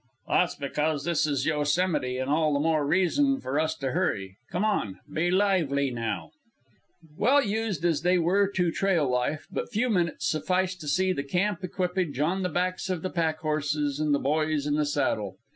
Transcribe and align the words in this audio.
"That's 0.27 0.55
because 0.55 1.03
this 1.05 1.27
is 1.27 1.45
Yosemite, 1.45 2.17
and 2.17 2.27
all 2.27 2.55
the 2.55 2.59
more 2.59 2.87
reason 2.87 3.39
for 3.39 3.59
us 3.59 3.75
to 3.75 3.91
hurry. 3.91 4.37
Come 4.51 4.65
on! 4.65 4.99
Be 5.13 5.29
lively, 5.29 5.91
now!" 5.91 6.31
Well 7.15 7.43
used 7.45 7.85
as 7.85 8.01
they 8.01 8.17
were 8.17 8.47
to 8.49 8.71
trail 8.71 9.07
life, 9.07 9.45
but 9.51 9.69
few 9.71 9.91
minutes 9.91 10.27
sufficed 10.27 10.81
to 10.81 10.87
see 10.87 11.13
the 11.13 11.21
camp 11.21 11.63
equipage 11.63 12.19
on 12.19 12.41
the 12.41 12.49
backs 12.49 12.89
of 12.89 13.03
the 13.03 13.11
packhorses 13.11 13.99
and 13.99 14.11
the 14.11 14.17
boys 14.17 14.65
in 14.65 14.73
the 14.73 14.87
saddle. 14.87 15.35